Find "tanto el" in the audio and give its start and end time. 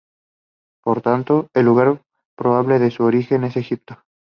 1.03-1.65